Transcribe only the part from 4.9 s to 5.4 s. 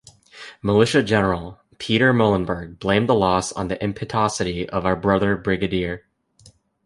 brother